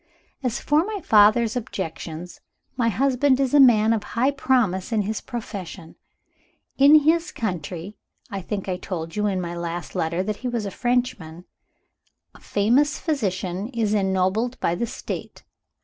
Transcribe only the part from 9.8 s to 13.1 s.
letter that he was a Frenchman a famous